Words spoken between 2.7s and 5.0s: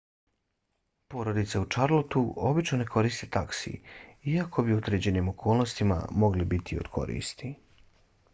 ne koriste taksi iako bi u